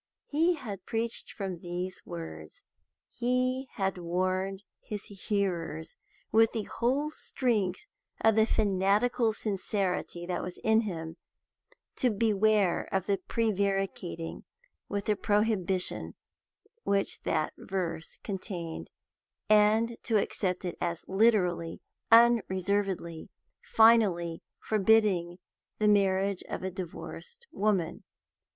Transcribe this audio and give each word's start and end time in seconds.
_He 0.31 0.55
had 0.55 0.87
preached 0.87 1.31
from 1.31 1.59
these 1.59 2.01
words, 2.07 2.63
he 3.11 3.67
had 3.73 3.99
warned 3.99 4.63
his 4.81 5.03
hearers, 5.03 5.95
with 6.31 6.53
the 6.53 6.63
whole 6.63 7.11
strength 7.11 7.85
of 8.19 8.33
the 8.35 8.47
fanatical 8.47 9.31
sincerity 9.31 10.25
that 10.25 10.41
was 10.41 10.57
in 10.63 10.81
him, 10.89 11.17
to 11.97 12.09
beware 12.09 12.89
of 12.91 13.05
prevaricating 13.27 14.43
with 14.89 15.05
the 15.05 15.15
prohibition 15.15 16.15
which 16.81 17.21
that 17.21 17.53
verse 17.55 18.17
contained, 18.23 18.89
and 19.51 19.97
to 20.01 20.17
accept 20.17 20.65
it 20.65 20.79
as 20.81 21.05
literally, 21.07 21.79
unreservedly, 22.11 23.29
finally 23.61 24.41
forbidding 24.57 25.37
the 25.77 25.87
marriage 25.87 26.43
of 26.49 26.63
a 26.63 26.71
divorced 26.71 27.45
woman. 27.51 28.03